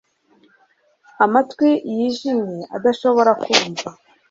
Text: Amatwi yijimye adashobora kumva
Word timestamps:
Amatwi 1.25 1.69
yijimye 1.95 2.63
adashobora 2.75 3.31
kumva 3.43 3.89